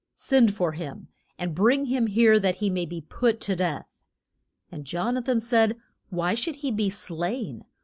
[0.15, 3.85] Send for him, and bring him here that he may be put to death.
[4.71, 5.77] And Jon a than said,
[6.09, 7.65] Why should he be slain?